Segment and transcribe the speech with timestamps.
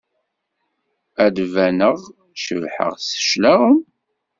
[1.23, 1.97] Ad d-baneɣ
[2.43, 3.79] cebḥeɣ s cclaɣem?